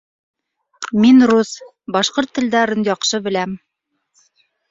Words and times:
Мин 1.03 1.19
рус, 1.31 1.51
башҡорт 1.97 2.33
телдәрен 2.39 2.89
яҡшы 2.89 3.23
беләм. 3.27 3.53